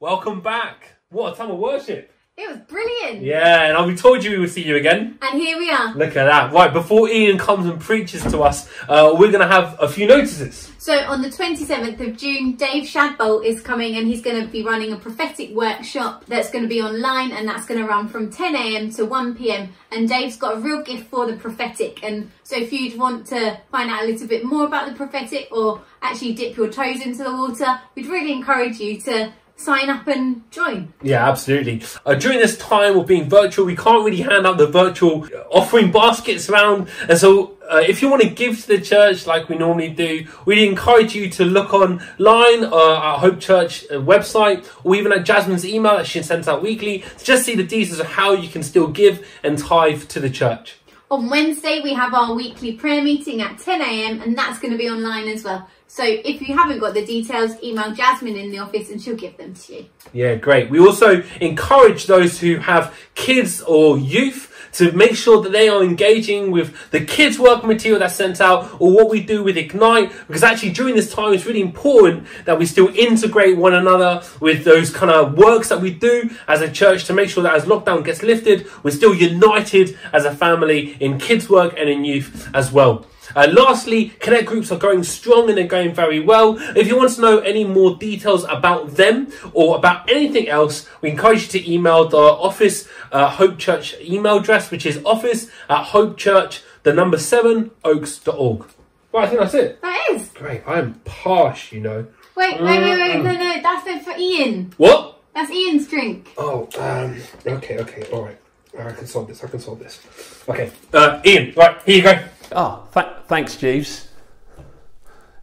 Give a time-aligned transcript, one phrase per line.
[0.00, 0.94] Welcome back.
[1.10, 2.12] What a time of worship.
[2.36, 3.20] It was brilliant.
[3.20, 5.18] Yeah, and we told you we would see you again.
[5.20, 5.92] And here we are.
[5.92, 6.52] Look at that.
[6.52, 10.06] Right, before Ian comes and preaches to us, uh, we're going to have a few
[10.06, 10.70] notices.
[10.78, 14.62] So on the 27th of June, Dave Shadbolt is coming and he's going to be
[14.62, 18.30] running a prophetic workshop that's going to be online and that's going to run from
[18.30, 19.68] 10am to 1pm.
[19.90, 22.04] And Dave's got a real gift for the prophetic.
[22.04, 25.48] And so if you'd want to find out a little bit more about the prophetic
[25.50, 30.06] or actually dip your toes into the water, we'd really encourage you to sign up
[30.06, 30.92] and join.
[31.02, 31.82] Yeah, absolutely.
[32.06, 35.90] Uh, during this time of being virtual, we can't really hand out the virtual offering
[35.90, 36.88] baskets around.
[37.08, 40.26] And so, uh, if you want to give to the church like we normally do,
[40.46, 45.26] we encourage you to look online uh, at Hope Church uh, website or even at
[45.26, 48.48] Jasmine's email that she sends out weekly to just see the details of how you
[48.48, 50.76] can still give and tithe to the church.
[51.10, 54.88] On Wednesday, we have our weekly prayer meeting at 10am and that's going to be
[54.88, 55.68] online as well.
[55.90, 59.38] So if you haven't got the details, email Jasmine in the office and she'll give
[59.38, 59.86] them to you.
[60.12, 60.68] Yeah, great.
[60.68, 65.82] We also encourage those who have kids or youth to make sure that they are
[65.82, 70.12] engaging with the kids' work material that's sent out or what we do with Ignite.
[70.26, 74.64] Because actually, during this time, it's really important that we still integrate one another with
[74.64, 77.64] those kind of works that we do as a church to make sure that as
[77.64, 82.50] lockdown gets lifted, we're still united as a family in kids' work and in youth
[82.54, 83.06] as well.
[83.34, 86.56] Uh, lastly, Connect groups are going strong and they're going very well.
[86.76, 91.10] If you want to know any more details about them or about anything else, we
[91.10, 95.86] encourage you to email the office uh, Hope Church email address, which is office at
[95.86, 98.64] hopechurch, the number seven, oaks.org.
[99.12, 99.80] Right, I think that's it.
[99.82, 100.28] That is.
[100.30, 102.06] Great, I'm posh, you know.
[102.36, 103.22] Wait, wait, wait, wait.
[103.22, 104.72] No, no, that's it for Ian.
[104.76, 105.20] What?
[105.34, 106.28] That's Ian's drink.
[106.36, 108.38] Oh, um, okay, okay, alright.
[108.78, 110.00] I can solve this, I can solve this.
[110.48, 112.22] Okay, uh, Ian, right, here you go.
[112.52, 114.08] Oh, th- thanks, Jeeves.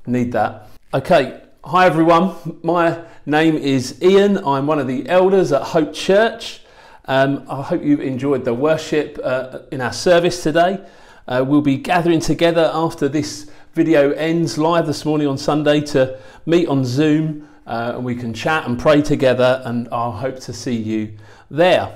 [0.08, 0.70] Need that.
[0.92, 2.34] Okay, hi everyone.
[2.64, 4.40] My name is Ian.
[4.40, 6.62] I'm one of the elders at Hope Church.
[7.06, 10.84] Um, I hope you've enjoyed the worship uh, in our service today.
[11.28, 16.18] Uh, we'll be gathering together after this video ends live this morning on Sunday to
[16.48, 20.54] meet on Zoom uh, and we can chat and pray together, and I hope to
[20.54, 21.14] see you
[21.52, 21.96] there.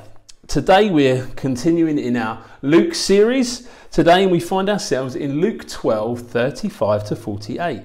[0.49, 3.69] Today we're continuing in our Luke series.
[3.91, 7.83] Today we find ourselves in Luke 12 35 to 48.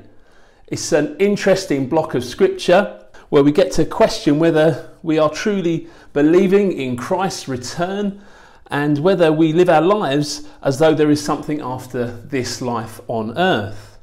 [0.68, 5.88] It's an interesting block of scripture where we get to question whether we are truly
[6.14, 8.22] believing in Christ's return
[8.68, 13.36] and whether we live our lives as though there is something after this life on
[13.36, 13.93] earth.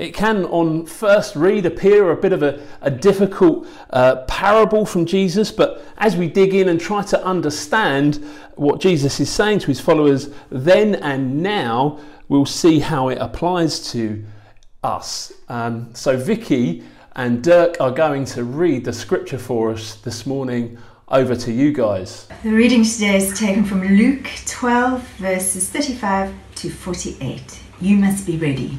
[0.00, 5.04] It can, on first read, appear a bit of a, a difficult uh, parable from
[5.04, 8.24] Jesus, but as we dig in and try to understand
[8.54, 13.92] what Jesus is saying to his followers then and now, we'll see how it applies
[13.92, 14.24] to
[14.82, 15.34] us.
[15.50, 16.82] Um, so, Vicky
[17.14, 20.78] and Dirk are going to read the scripture for us this morning.
[21.08, 22.26] Over to you guys.
[22.42, 27.60] The reading today is taken from Luke 12, verses 35 to 48.
[27.82, 28.78] You must be ready.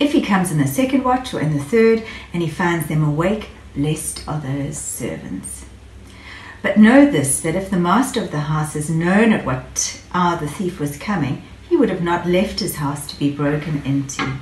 [0.00, 2.02] If he comes in the second watch or in the third,
[2.32, 5.66] and he finds them awake, blessed are those servants.
[6.62, 10.38] But know this that if the master of the house has known at what hour
[10.38, 14.38] the thief was coming, he would have not left his house to be broken into.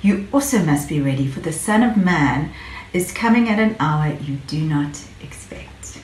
[0.00, 2.52] You also must be ready, for the Son of Man
[2.92, 6.00] is coming at an hour you do not expect.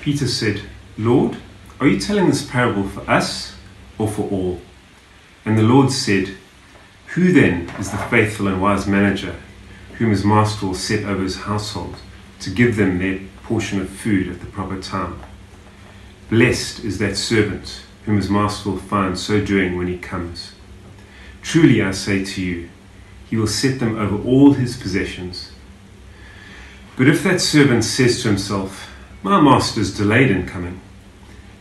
[0.00, 0.62] Peter said,
[0.96, 1.36] Lord,
[1.80, 3.54] are you telling this parable for us
[3.98, 4.60] or for all?
[5.44, 6.36] And the Lord said,
[7.16, 9.34] who then is the faithful and wise manager,
[9.94, 11.96] whom his master will set over his household,
[12.38, 15.18] to give them their portion of food at the proper time?
[16.28, 20.52] Blessed is that servant, whom his master will find so doing when he comes.
[21.40, 22.68] Truly I say to you,
[23.30, 25.52] he will set them over all his possessions.
[26.98, 28.90] But if that servant says to himself,
[29.22, 30.82] My master is delayed in coming,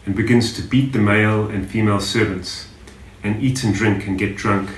[0.05, 2.67] and begins to beat the male and female servants,
[3.23, 4.69] and eat and drink and get drunk,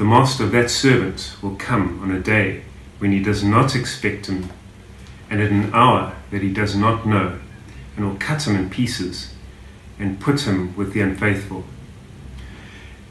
[0.00, 2.62] the master of that servant will come on a day
[3.00, 4.48] when he does not expect him,
[5.28, 7.38] and at an hour that he does not know,
[7.94, 9.34] and will cut him in pieces
[9.98, 11.64] and put him with the unfaithful.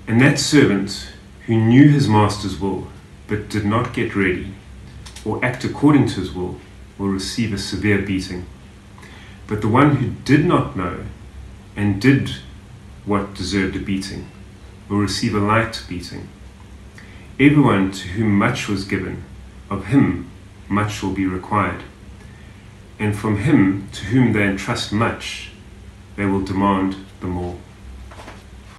[0.07, 1.11] And that servant
[1.45, 2.87] who knew his master's will
[3.27, 4.55] but did not get ready
[5.23, 6.59] or act according to his will
[6.97, 8.47] will receive a severe beating.
[9.45, 11.05] But the one who did not know
[11.75, 12.31] and did
[13.05, 14.27] what deserved a beating
[14.87, 16.27] will receive a light beating.
[17.41, 19.23] Everyone to whom much was given,
[19.69, 20.29] of him
[20.67, 21.83] much will be required.
[22.99, 25.51] And from him to whom they entrust much,
[26.17, 27.57] they will demand the more.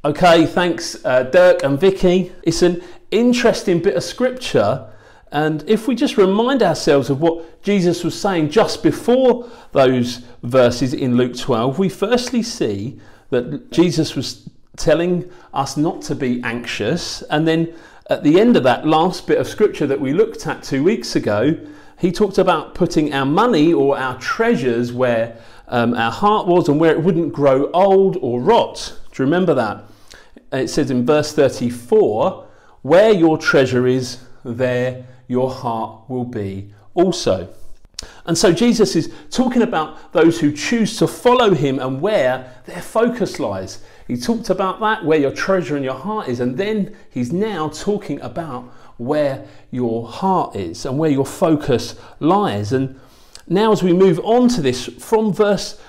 [0.04, 2.32] Okay, thanks, uh, Dirk and Vicky.
[2.42, 4.86] It's an interesting bit of scripture.
[5.32, 10.92] And if we just remind ourselves of what Jesus was saying just before those verses
[10.92, 17.22] in Luke 12, we firstly see that Jesus was telling us not to be anxious.
[17.22, 17.72] And then
[18.10, 21.14] at the end of that last bit of scripture that we looked at two weeks
[21.14, 21.56] ago,
[21.96, 26.80] he talked about putting our money or our treasures where um, our heart was and
[26.80, 28.98] where it wouldn't grow old or rot.
[29.12, 29.84] Do you remember that?
[30.52, 32.48] It says in verse 34
[32.82, 37.54] where your treasure is, there your heart will be also.
[38.24, 42.82] And so Jesus is talking about those who choose to follow him and where their
[42.82, 43.84] focus lies.
[44.10, 47.68] He talked about that, where your treasure and your heart is, and then he's now
[47.68, 48.64] talking about
[48.96, 52.72] where your heart is and where your focus lies.
[52.72, 52.98] And
[53.46, 55.80] now, as we move on to this, from verse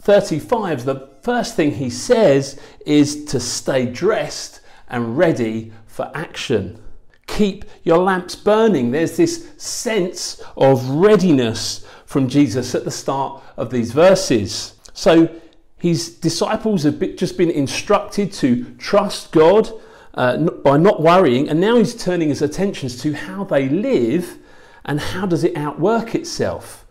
[0.00, 6.82] 35, the first thing he says is to stay dressed and ready for action.
[7.28, 8.90] Keep your lamps burning.
[8.90, 14.74] There's this sense of readiness from Jesus at the start of these verses.
[14.92, 15.39] So
[15.80, 19.70] his disciples have just been instructed to trust God
[20.14, 24.38] uh, by not worrying, and now he's turning his attentions to how they live
[24.84, 26.86] and how does it outwork itself.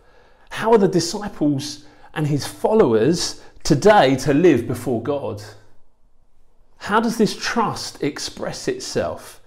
[0.50, 1.84] How are the disciples
[2.14, 5.40] and his followers today to live before God?
[6.78, 9.40] How does this trust express itself?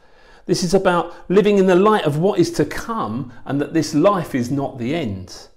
[0.46, 3.94] This is about living in the light of what is to come and that this
[3.94, 5.48] life is not the end.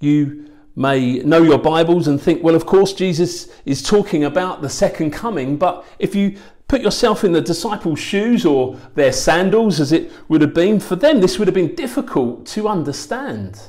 [0.00, 4.68] You may know your Bibles and think, well, of course, Jesus is talking about the
[4.68, 6.36] second coming, but if you
[6.66, 10.96] put yourself in the disciples' shoes or their sandals, as it would have been, for
[10.96, 13.68] them, this would have been difficult to understand.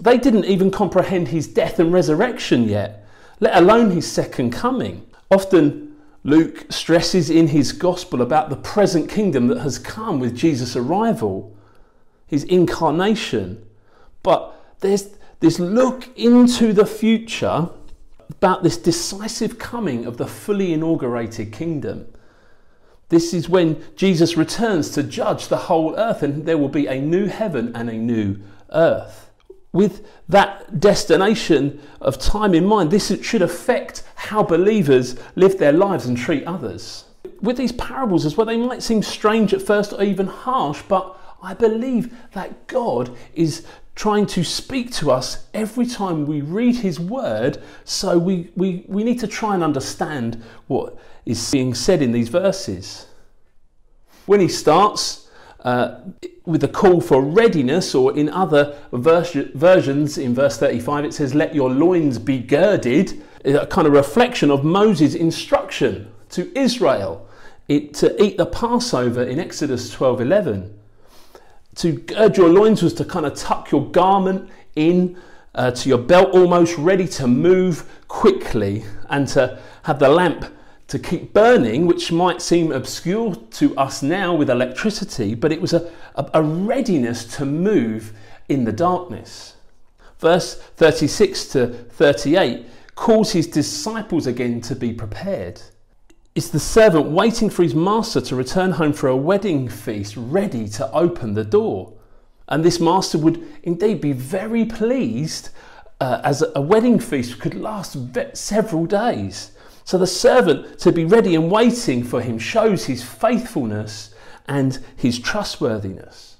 [0.00, 3.06] They didn't even comprehend his death and resurrection yet,
[3.40, 5.06] let alone his second coming.
[5.30, 10.76] Often, Luke stresses in his gospel about the present kingdom that has come with Jesus'
[10.76, 11.56] arrival,
[12.26, 13.64] his incarnation.
[14.22, 17.68] But there's this look into the future
[18.30, 22.06] about this decisive coming of the fully inaugurated kingdom.
[23.08, 27.00] This is when Jesus returns to judge the whole earth, and there will be a
[27.00, 28.36] new heaven and a new
[28.70, 29.30] earth.
[29.72, 36.06] With that destination of time in mind, this should affect how believers live their lives
[36.06, 37.04] and treat others.
[37.40, 41.16] With these parables as well, they might seem strange at first or even harsh, but
[41.42, 43.64] I believe that God is
[43.94, 47.60] trying to speak to us every time we read his word.
[47.84, 50.96] So we, we, we need to try and understand what
[51.26, 53.06] is being said in these verses.
[54.26, 55.28] When he starts
[55.60, 56.00] uh,
[56.44, 61.34] with a call for readiness, or in other vers- versions, in verse 35, it says,
[61.34, 67.28] Let your loins be girded, a kind of reflection of Moses' instruction to Israel
[67.66, 70.77] it, to eat the Passover in Exodus 12 11
[71.78, 75.16] to gird your loins was to kind of tuck your garment in
[75.54, 80.44] uh, to your belt almost ready to move quickly and to have the lamp
[80.88, 85.72] to keep burning, which might seem obscure to us now with electricity, but it was
[85.72, 88.12] a, a, a readiness to move
[88.48, 89.54] in the darkness.
[90.18, 95.60] Verse 36 to 38 calls his disciples again to be prepared.
[96.38, 100.68] It's the servant waiting for his master to return home for a wedding feast, ready
[100.68, 101.94] to open the door.
[102.46, 105.50] And this master would indeed be very pleased
[106.00, 107.96] uh, as a wedding feast could last
[108.34, 109.50] several days.
[109.82, 114.14] So the servant to be ready and waiting for him shows his faithfulness
[114.46, 116.36] and his trustworthiness.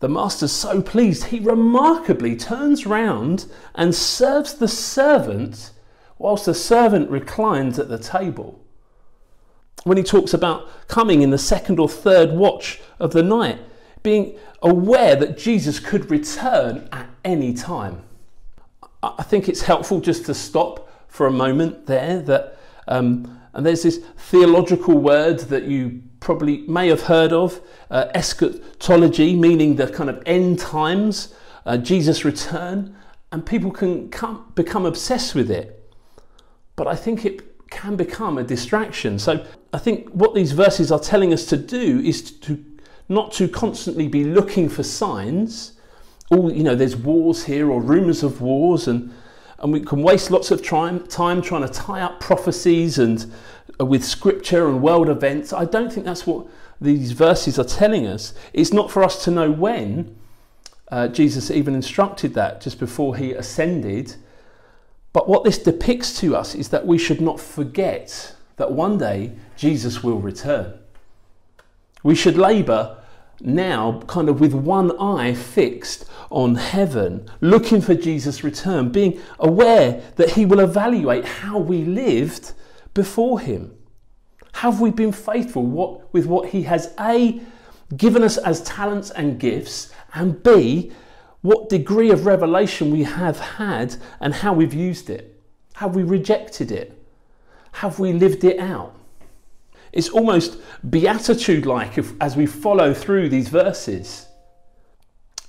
[0.00, 5.70] The master's so pleased, he remarkably turns round and serves the servant
[6.18, 8.64] whilst the servant reclines at the table
[9.84, 13.58] when he talks about coming in the second or third watch of the night,
[14.02, 18.02] being aware that Jesus could return at any time.
[19.02, 22.20] I think it's helpful just to stop for a moment there.
[22.20, 22.58] That
[22.88, 29.34] um, and there's this theological word that you probably may have heard of, uh, eschatology,
[29.34, 31.34] meaning the kind of end times,
[31.66, 32.96] uh, Jesus' return,
[33.32, 35.92] and people can come, become obsessed with it.
[36.76, 39.18] But I think it can become a distraction.
[39.18, 42.64] So I think what these verses are telling us to do is to
[43.08, 45.72] not to constantly be looking for signs.
[46.30, 49.12] All you know, there's wars here or rumours of wars, and
[49.58, 53.26] and we can waste lots of time, time trying to tie up prophecies and
[53.80, 55.52] uh, with scripture and world events.
[55.52, 56.46] I don't think that's what
[56.80, 58.34] these verses are telling us.
[58.52, 60.16] It's not for us to know when.
[60.90, 64.14] Uh, Jesus even instructed that just before he ascended.
[65.12, 69.32] But what this depicts to us is that we should not forget that one day
[69.56, 70.78] Jesus will return.
[72.02, 72.98] We should labour
[73.40, 80.02] now kind of with one eye fixed on heaven, looking for Jesus' return, being aware
[80.16, 82.52] that he will evaluate how we lived
[82.94, 83.76] before him.
[84.54, 87.40] Have we been faithful what, with what he has A,
[87.96, 90.92] given us as talents and gifts, and B,
[91.42, 95.40] what degree of revelation we have had and how we've used it?
[95.74, 96.97] Have we rejected it?
[97.72, 98.94] Have we lived it out?
[99.92, 100.58] It's almost
[100.88, 104.26] beatitude like as we follow through these verses.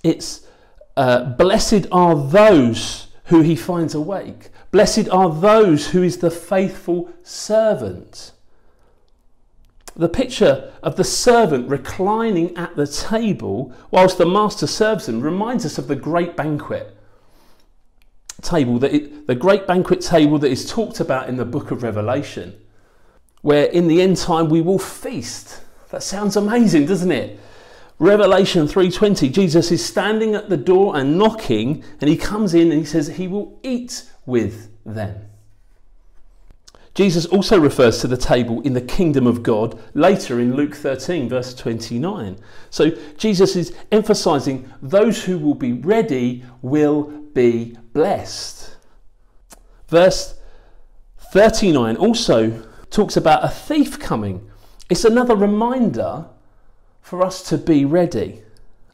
[0.03, 0.47] It's
[0.95, 4.49] uh, blessed are those who he finds awake.
[4.71, 8.31] Blessed are those who is the faithful servant.
[9.95, 15.65] The picture of the servant reclining at the table whilst the master serves him reminds
[15.65, 16.95] us of the great banquet
[18.41, 21.83] table that it, the great banquet table that is talked about in the book of
[21.83, 22.59] Revelation
[23.41, 25.61] where in the end time we will feast.
[25.89, 27.39] That sounds amazing, doesn't it?
[27.97, 32.79] Revelation 3:20 Jesus is standing at the door and knocking and he comes in and
[32.79, 35.25] he says he will eat with them.
[36.93, 41.29] Jesus also refers to the table in the kingdom of God later in Luke 13
[41.29, 42.37] verse 29.
[42.69, 47.03] So Jesus is emphasizing those who will be ready will
[47.33, 48.77] be blessed.
[49.89, 50.35] Verse
[51.33, 54.49] 39 also talks about a thief coming.
[54.89, 56.25] It's another reminder
[57.01, 58.41] for us to be ready.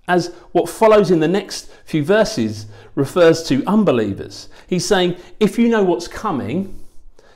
[0.07, 4.49] As what follows in the next few verses refers to unbelievers.
[4.65, 6.73] He's saying, if you know what's coming,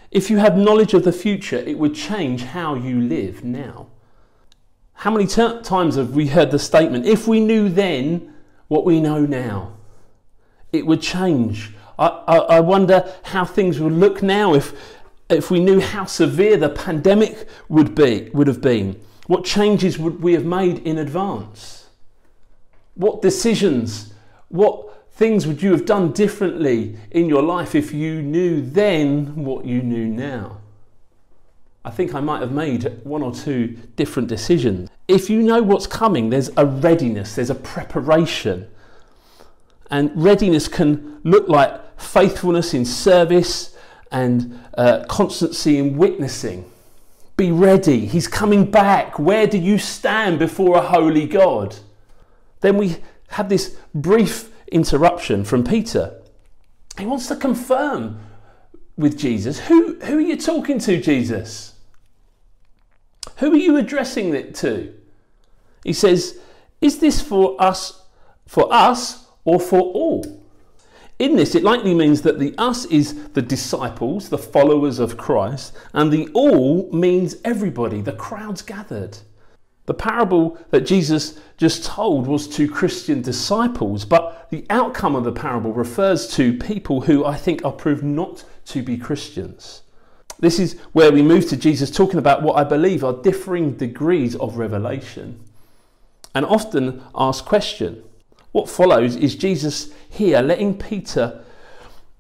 [0.10, 3.90] if you have knowledge of the future, it would change how you live now.
[4.94, 8.34] How many times have we heard the statement, if we knew then
[8.70, 9.79] what we know now,
[10.72, 11.72] it would change?
[11.98, 14.74] I, I, I wonder how things would look now if
[15.30, 19.00] if we knew how severe the pandemic would be would have been.
[19.28, 21.88] What changes would we have made in advance?
[22.96, 24.14] What decisions
[24.50, 29.66] what things would you have done differently in your life if you knew then what
[29.66, 30.58] you knew now?
[31.86, 34.90] I think i might have made one or two different decisions.
[35.08, 38.68] If you know what's coming there's a readiness there's a preparation
[39.90, 43.76] and readiness can look like faithfulness in service
[44.12, 46.70] and uh, constancy in witnessing.
[47.38, 48.06] Be ready.
[48.06, 49.18] He's coming back.
[49.18, 51.76] Where do you stand before a holy God?
[52.62, 52.98] Then we
[53.30, 56.20] have this brief interruption from Peter.
[56.98, 58.20] He wants to confirm
[58.98, 61.74] with Jesus who, who are you talking to, Jesus?
[63.38, 64.94] Who are you addressing it to?
[65.84, 66.40] He says,
[66.82, 68.04] Is this for us,
[68.46, 70.40] for us, or for all?
[71.18, 75.76] In this, it likely means that the us is the disciples, the followers of Christ,
[75.92, 79.18] and the all means everybody, the crowds gathered.
[79.88, 85.32] The parable that Jesus just told was to Christian disciples, but the outcome of the
[85.32, 89.82] parable refers to people who I think are proved not to be Christians.
[90.40, 94.36] This is where we move to Jesus talking about what I believe are differing degrees
[94.36, 95.44] of revelation
[96.36, 98.04] and often ask question
[98.52, 101.44] what follows is Jesus here letting Peter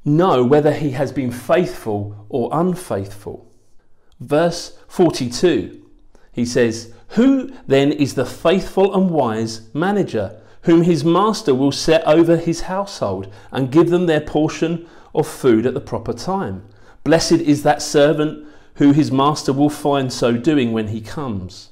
[0.06, 3.52] know whether he has been faithful or unfaithful.
[4.20, 5.86] Verse 42,
[6.32, 12.06] he says, Who then is the faithful and wise manager, whom his master will set
[12.06, 16.66] over his household and give them their portion of food at the proper time?
[17.04, 18.46] Blessed is that servant
[18.76, 21.70] who his master will find so doing when he comes.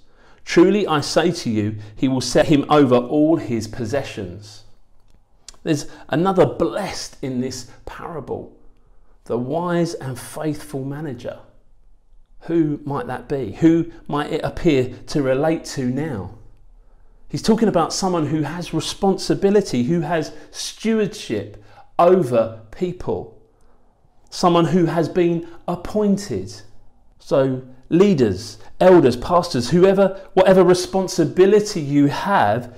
[0.47, 4.63] Truly I say to you, he will set him over all his possessions.
[5.63, 8.53] There's another blessed in this parable
[9.25, 11.39] the wise and faithful manager.
[12.43, 13.51] Who might that be?
[13.59, 16.35] Who might it appear to relate to now?
[17.27, 21.61] He's talking about someone who has responsibility, who has stewardship
[21.99, 23.37] over people,
[24.29, 26.61] someone who has been appointed.
[27.19, 32.75] So, leaders, elders, pastors, whoever, whatever responsibility you have,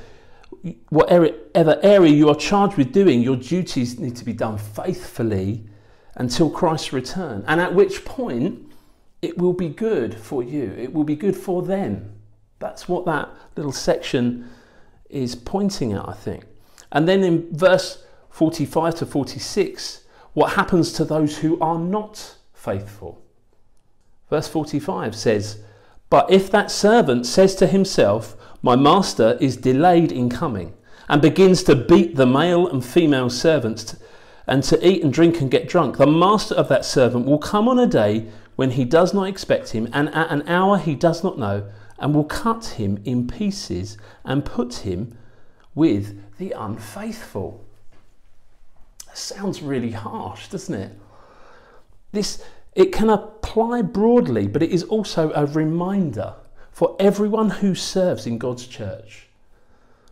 [0.89, 5.63] whatever area you are charged with doing, your duties need to be done faithfully
[6.15, 7.43] until Christ's return.
[7.47, 8.73] And at which point,
[9.21, 12.13] it will be good for you, it will be good for them.
[12.59, 14.49] That's what that little section
[15.09, 16.45] is pointing at, I think.
[16.91, 23.21] And then in verse 45 to 46, what happens to those who are not faithful?
[24.29, 25.59] Verse 45 says,
[26.09, 30.73] But if that servant says to himself, My master is delayed in coming,
[31.07, 33.97] and begins to beat the male and female servants,
[34.45, 37.67] and to eat and drink and get drunk, the master of that servant will come
[37.67, 41.23] on a day when he does not expect him, and at an hour he does
[41.23, 45.17] not know, and will cut him in pieces and put him
[45.75, 47.65] with the unfaithful.
[49.13, 50.91] sounds really harsh, doesn't it?
[52.11, 52.43] This
[52.79, 56.33] it can apply broadly, but it is also a reminder
[56.71, 59.27] for everyone who serves in God's church.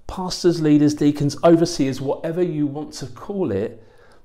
[0.06, 3.82] Pastors, leaders, deacons, overseers, whatever you want to call it,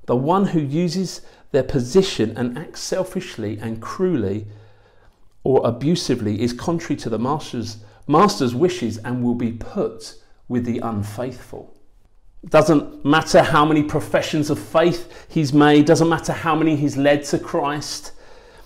[0.07, 1.21] the one who uses
[1.53, 4.49] their position and acts selfishly and cruelly
[5.45, 7.77] or abusively is contrary to the master's,
[8.09, 10.17] master's wishes and will be put
[10.49, 11.77] with the unfaithful.
[12.49, 17.23] Doesn't matter how many professions of faith he's made, doesn't matter how many he's led
[17.27, 18.11] to Christ,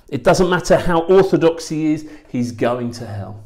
[0.09, 3.45] it doesn't matter how orthodox he is, he's going to hell.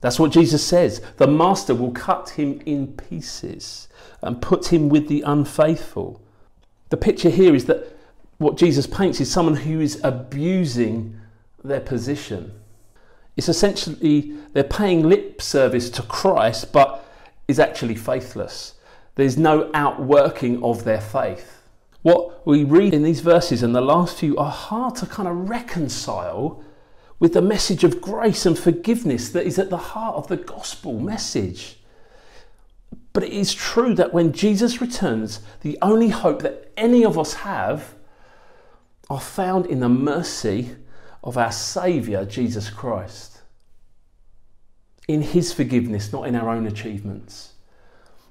[0.00, 1.00] That's what Jesus says.
[1.16, 3.88] The master will cut him in pieces
[4.22, 6.20] and put him with the unfaithful.
[6.90, 7.96] The picture here is that
[8.38, 11.18] what Jesus paints is someone who is abusing
[11.62, 12.52] their position.
[13.36, 17.04] It's essentially they're paying lip service to Christ but
[17.48, 18.74] is actually faithless.
[19.14, 21.62] There's no outworking of their faith.
[22.04, 25.48] What we read in these verses and the last few are hard to kind of
[25.48, 26.62] reconcile
[27.18, 31.00] with the message of grace and forgiveness that is at the heart of the gospel
[31.00, 31.78] message.
[33.14, 37.32] But it is true that when Jesus returns, the only hope that any of us
[37.32, 37.94] have
[39.08, 40.76] are found in the mercy
[41.22, 43.40] of our Saviour, Jesus Christ.
[45.08, 47.54] In His forgiveness, not in our own achievements.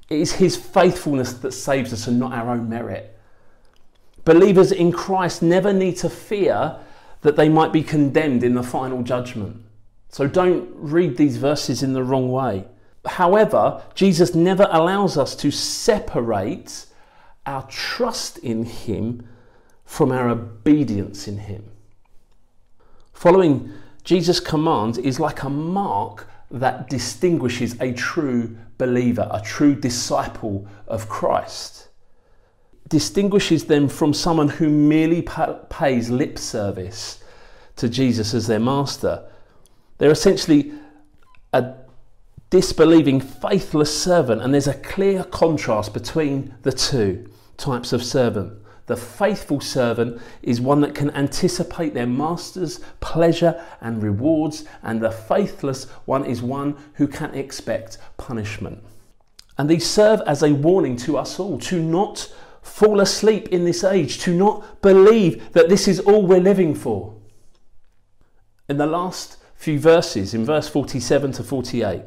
[0.10, 3.13] It is His faithfulness that saves us and not our own merit.
[4.26, 6.78] Believers in Christ never need to fear
[7.22, 9.62] that they might be condemned in the final judgment.
[10.10, 12.66] So don't read these verses in the wrong way.
[13.06, 16.86] However, Jesus never allows us to separate
[17.46, 19.28] our trust in Him
[19.84, 21.70] from our obedience in Him.
[23.12, 30.68] Following Jesus' commands is like a mark that distinguishes a true believer, a true disciple
[30.88, 31.83] of Christ
[32.90, 35.28] distinguishes them from someone who merely
[35.70, 37.24] pays lip service
[37.76, 39.26] to Jesus as their master.
[39.98, 40.74] They're essentially
[41.54, 41.74] a
[42.50, 48.60] disbelieving, faithless servant, and there's a clear contrast between the two types of servant.
[48.86, 55.10] The faithful servant is one that can anticipate their master's pleasure and rewards, and the
[55.10, 58.84] faithless one is one who can expect punishment.
[59.58, 62.32] And these serve as a warning to us all to not
[62.64, 67.14] fall asleep in this age, to not believe that this is all we're living for.
[68.68, 72.02] In the last few verses, in verse 47 to 48,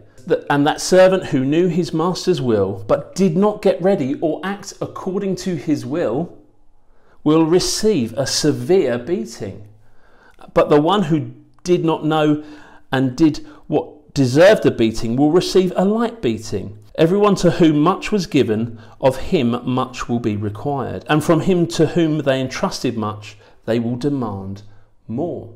[0.50, 4.74] and that servant who knew his master's will but did not get ready or act
[4.80, 6.36] according to his will
[7.22, 9.68] will receive a severe beating.
[10.52, 12.44] But the one who did not know
[12.92, 16.78] and did what deserved a beating will receive a light beating.
[16.98, 21.04] Everyone to whom much was given, of him much will be required.
[21.10, 24.62] And from him to whom they entrusted much, they will demand
[25.06, 25.54] more.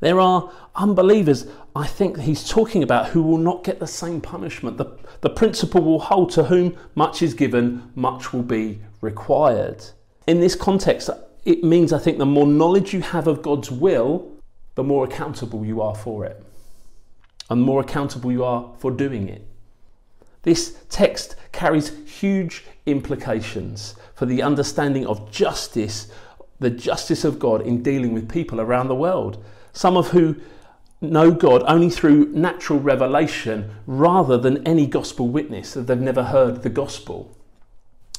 [0.00, 4.76] There are unbelievers, I think he's talking about, who will not get the same punishment.
[4.76, 9.82] The, the principle will hold to whom much is given, much will be required.
[10.26, 11.08] In this context,
[11.46, 14.30] it means, I think, the more knowledge you have of God's will,
[14.74, 16.44] the more accountable you are for it
[17.50, 19.46] and more accountable you are for doing it.
[20.42, 26.10] This text carries huge implications for the understanding of justice,
[26.58, 30.36] the justice of God in dealing with people around the world, some of who
[31.00, 36.62] know God only through natural revelation rather than any gospel witness, that they've never heard
[36.62, 37.36] the gospel.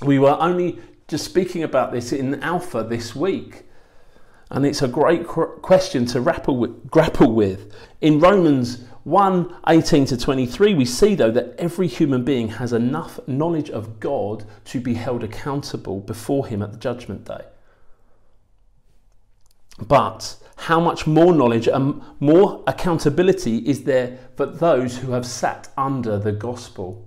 [0.01, 3.63] We were only just speaking about this in Alpha this week.
[4.49, 7.73] And it's a great question to grapple with.
[8.01, 13.19] In Romans 1 18 to 23, we see though that every human being has enough
[13.27, 17.43] knowledge of God to be held accountable before Him at the judgment day.
[19.79, 25.69] But how much more knowledge and more accountability is there for those who have sat
[25.77, 27.05] under the gospel?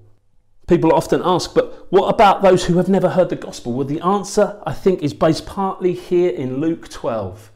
[0.67, 3.73] People often ask, but what about those who have never heard the gospel?
[3.73, 7.53] Well, the answer, I think, is based partly here in Luke 12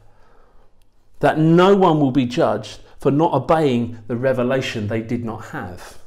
[1.19, 5.97] that no one will be judged for not obeying the revelation they did not have.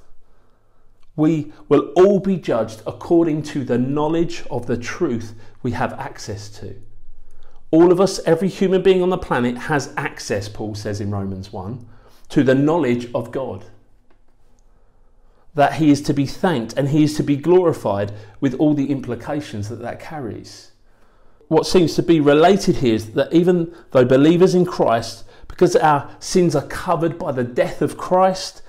[1.16, 6.48] We will all be judged according to the knowledge of the truth we have access
[6.60, 6.76] to.
[7.72, 11.52] All of us, every human being on the planet, has access, Paul says in Romans
[11.52, 11.84] 1,
[12.28, 13.64] to the knowledge of God.
[15.54, 18.90] That he is to be thanked and he is to be glorified with all the
[18.92, 20.70] implications that that carries.
[21.48, 25.24] What seems to be related here is that even though believers in Christ,
[25.54, 28.60] because our sins are covered by the death of Christ,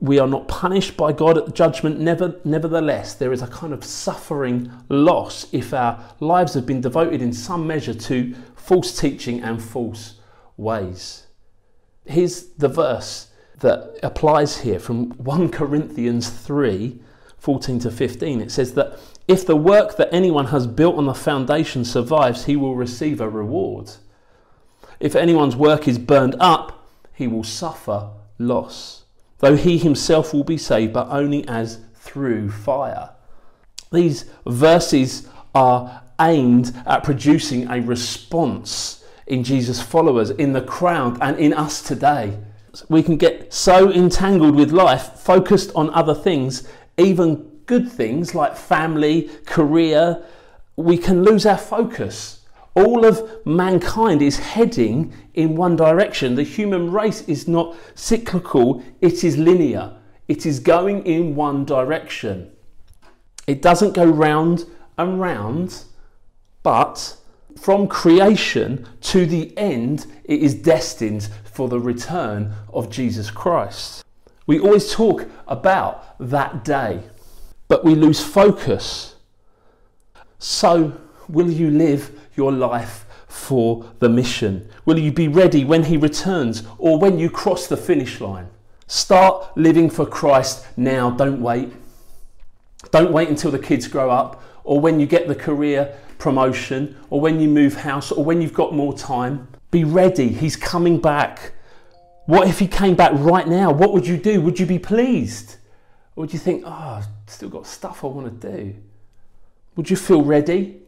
[0.00, 2.00] we are not punished by God at judgment.
[2.00, 7.22] Never, nevertheless, there is a kind of suffering loss if our lives have been devoted
[7.22, 10.14] in some measure to false teaching and false
[10.56, 11.28] ways.
[12.04, 13.28] Here's the verse
[13.60, 16.98] that applies here from 1 Corinthians 3
[17.38, 18.40] 14 to 15.
[18.40, 22.56] It says that if the work that anyone has built on the foundation survives, he
[22.56, 23.92] will receive a reward.
[25.00, 29.00] If anyone's work is burned up, he will suffer loss
[29.40, 33.10] though he himself will be saved, but only as through fire.
[33.90, 41.38] These verses are aimed at producing a response in Jesus' followers, in the crowd, and
[41.38, 42.38] in us today.
[42.88, 47.36] We can get so entangled with life, focused on other things, even
[47.66, 50.22] good things like family, career,
[50.76, 52.39] we can lose our focus
[52.74, 56.34] all of mankind is heading in one direction.
[56.34, 59.96] The human race is not cyclical, it is linear.
[60.28, 62.52] It is going in one direction.
[63.46, 64.64] It doesn't go round
[64.96, 65.84] and round,
[66.62, 67.16] but
[67.58, 74.04] from creation to the end, it is destined for the return of Jesus Christ.
[74.46, 77.02] We always talk about that day,
[77.66, 79.16] but we lose focus.
[80.38, 80.92] So,
[81.28, 84.66] will you live your life for the mission?
[84.86, 88.48] Will you be ready when He returns or when you cross the finish line?
[88.86, 91.70] Start living for Christ now, don't wait.
[92.90, 97.20] Don't wait until the kids grow up or when you get the career promotion or
[97.20, 99.46] when you move house or when you've got more time.
[99.70, 101.52] Be ready, He's coming back.
[102.24, 103.70] What if He came back right now?
[103.70, 104.40] What would you do?
[104.40, 105.56] Would you be pleased?
[106.16, 108.74] Or would you think, oh, I've still got stuff I want to do?
[109.76, 110.79] Would you feel ready?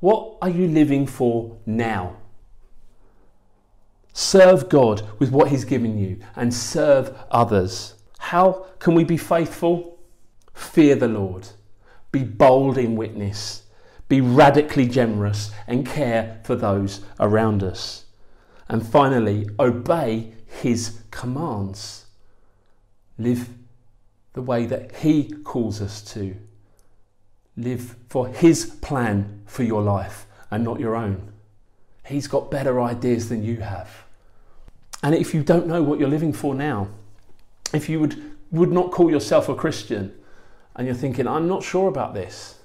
[0.00, 2.16] What are you living for now?
[4.12, 7.94] Serve God with what He's given you and serve others.
[8.18, 9.98] How can we be faithful?
[10.52, 11.48] Fear the Lord.
[12.12, 13.62] Be bold in witness.
[14.08, 18.06] Be radically generous and care for those around us.
[18.68, 22.06] And finally, obey His commands.
[23.18, 23.48] Live
[24.32, 26.36] the way that He calls us to
[27.62, 31.32] live for His plan for your life and not your own.
[32.04, 34.04] He's got better ideas than you have.
[35.02, 36.88] And if you don't know what you're living for now,
[37.72, 40.12] if you would, would not call yourself a Christian
[40.76, 42.58] and you're thinking, I'm not sure about this,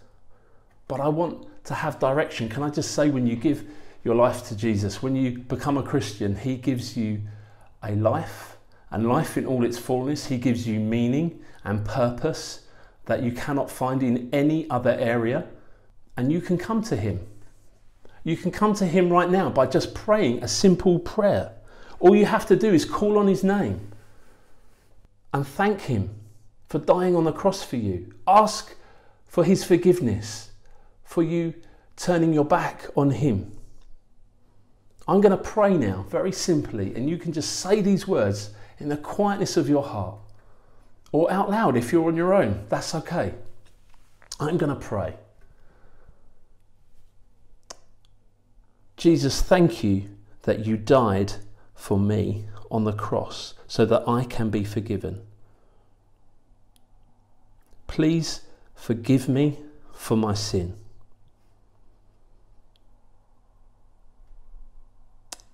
[0.88, 3.66] but I want to have direction, can I just say, when you give
[4.04, 7.22] your life to Jesus, when you become a Christian, He gives you
[7.82, 8.58] a life
[8.92, 10.28] and life in all its fullness.
[10.28, 12.65] He gives you meaning and purpose
[13.06, 15.46] that you cannot find in any other area,
[16.18, 17.20] and you can come to Him.
[18.24, 21.52] You can come to Him right now by just praying a simple prayer.
[22.00, 23.92] All you have to do is call on His name
[25.34, 26.10] and thank Him
[26.68, 28.14] for dying on the cross for you.
[28.28, 28.76] Ask
[29.28, 30.52] for His forgiveness,
[31.04, 31.54] for you
[31.98, 33.52] turning your back on Him.
[35.08, 38.90] I'm going to pray now, very simply, and you can just say these words in
[38.90, 40.18] the quietness of your heart
[41.16, 42.66] or out loud if you're on your own.
[42.68, 43.34] That's okay.
[44.38, 45.16] I'm going to pray.
[48.98, 50.10] Jesus, thank you
[50.42, 51.32] that you died
[51.74, 55.22] for me on the cross so that I can be forgiven.
[57.88, 58.42] Please
[58.76, 59.60] forgive me
[59.94, 60.76] for my sin.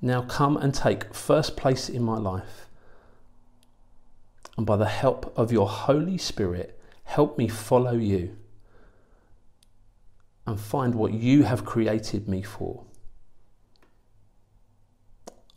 [0.01, 2.65] Now come and take first place in my life
[4.57, 8.35] and by the help of your Holy Spirit, help me follow you
[10.45, 12.83] and find what you have created me for.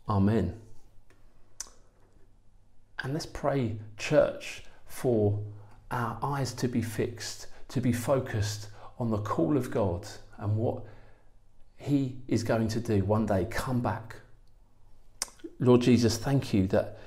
[0.07, 0.59] Amen.
[3.03, 5.39] And let's pray, church, for
[5.91, 8.67] our eyes to be fixed, to be focused
[8.99, 10.83] on the call of God and what
[11.77, 13.45] He is going to do one day.
[13.49, 14.15] Come back.
[15.59, 16.99] Lord Jesus, thank you that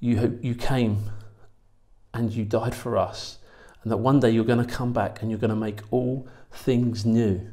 [0.00, 1.10] you, you came
[2.14, 3.38] and you died for us,
[3.82, 6.26] and that one day you're going to come back and you're going to make all
[6.50, 7.50] things new.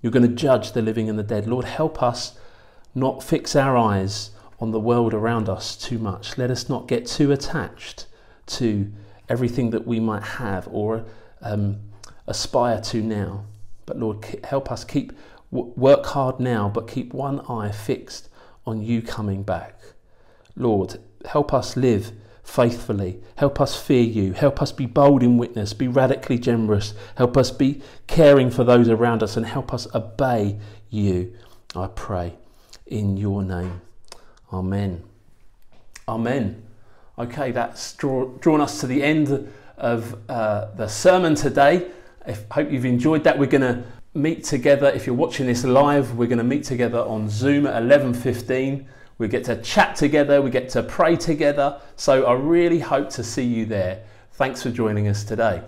[0.00, 1.46] You're going to judge the living and the dead.
[1.46, 2.38] Lord, help us
[2.94, 6.38] not fix our eyes on the world around us too much.
[6.38, 8.06] Let us not get too attached
[8.46, 8.90] to
[9.28, 11.04] everything that we might have or
[11.42, 11.80] um,
[12.26, 13.44] aspire to now.
[13.86, 15.12] But Lord, help us keep
[15.50, 18.28] work hard now, but keep one eye fixed
[18.66, 19.80] on you coming back.
[20.56, 22.12] Lord, help us live
[22.44, 23.20] faithfully.
[23.36, 24.32] Help us fear you.
[24.32, 26.94] Help us be bold in witness, be radically generous.
[27.16, 30.58] Help us be caring for those around us and help us obey
[30.90, 31.34] you.
[31.74, 32.34] I pray
[32.86, 33.80] in your name.
[34.52, 35.02] Amen.
[36.06, 36.62] Amen.
[37.18, 41.90] Okay, that's draw, drawn us to the end of uh, the sermon today.
[42.26, 43.38] I hope you've enjoyed that.
[43.38, 44.88] We're going to meet together.
[44.88, 48.86] If you're watching this live, we're going to meet together on Zoom at 11:15.
[49.18, 51.80] We get to chat together, we get to pray together.
[51.96, 54.04] So I really hope to see you there.
[54.32, 55.62] Thanks for joining us today.